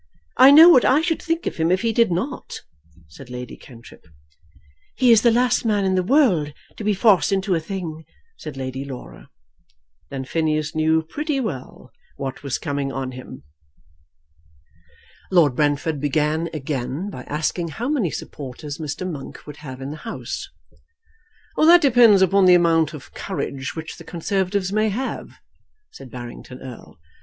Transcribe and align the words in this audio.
"I 0.37 0.49
know 0.49 0.67
what 0.67 0.83
I 0.83 1.01
should 1.01 1.21
think 1.21 1.45
of 1.45 1.57
him 1.57 1.69
if 1.71 1.83
he 1.83 1.93
did 1.93 2.11
not," 2.11 2.61
said 3.07 3.29
Lady 3.29 3.55
Cantrip. 3.55 4.07
"He 4.95 5.11
is 5.11 5.21
the 5.21 5.29
last 5.29 5.63
man 5.63 5.85
in 5.85 5.93
the 5.93 6.01
world 6.01 6.53
to 6.77 6.83
be 6.83 6.95
forced 6.95 7.31
into 7.31 7.53
a 7.53 7.59
thing," 7.59 8.05
said 8.35 8.57
Lady 8.57 8.83
Laura. 8.83 9.29
Then 10.09 10.25
Phineas 10.25 10.73
knew 10.73 11.03
pretty 11.03 11.39
well 11.39 11.91
what 12.17 12.41
was 12.41 12.57
coming 12.57 12.91
on 12.91 13.11
him. 13.11 13.43
Lord 15.29 15.55
Brentford 15.55 16.01
began 16.01 16.49
again 16.51 17.11
by 17.11 17.21
asking 17.25 17.67
how 17.67 17.87
many 17.87 18.09
supporters 18.09 18.79
Mr. 18.79 19.07
Monk 19.07 19.45
would 19.45 19.57
have 19.57 19.81
in 19.81 19.91
the 19.91 19.97
House. 19.97 20.49
"That 21.55 21.79
depends 21.79 22.23
upon 22.23 22.45
the 22.45 22.55
amount 22.55 22.95
of 22.95 23.13
courage 23.13 23.75
which 23.75 23.97
the 23.97 24.03
Conservatives 24.03 24.73
may 24.73 24.89
have," 24.89 25.33
said 25.91 26.09
Barrington 26.09 26.57
Erle. 26.59 26.97